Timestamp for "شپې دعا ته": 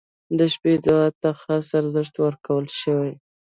0.53-1.29